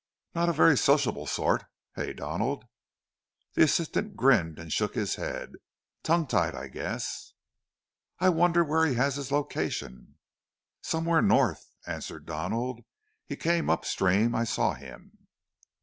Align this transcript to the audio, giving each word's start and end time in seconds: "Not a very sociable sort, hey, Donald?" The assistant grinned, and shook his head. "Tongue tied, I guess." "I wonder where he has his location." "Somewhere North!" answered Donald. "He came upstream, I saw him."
"Not 0.33 0.49
a 0.49 0.53
very 0.53 0.75
sociable 0.79 1.27
sort, 1.27 1.63
hey, 1.95 2.13
Donald?" 2.13 2.65
The 3.53 3.61
assistant 3.61 4.15
grinned, 4.15 4.57
and 4.57 4.73
shook 4.73 4.95
his 4.95 5.13
head. 5.13 5.51
"Tongue 6.01 6.25
tied, 6.25 6.55
I 6.55 6.69
guess." 6.69 7.33
"I 8.17 8.29
wonder 8.29 8.63
where 8.63 8.87
he 8.87 8.95
has 8.95 9.17
his 9.17 9.31
location." 9.31 10.15
"Somewhere 10.81 11.21
North!" 11.21 11.67
answered 11.85 12.25
Donald. 12.25 12.81
"He 13.27 13.35
came 13.35 13.69
upstream, 13.69 14.33
I 14.33 14.43
saw 14.43 14.73
him." 14.73 15.27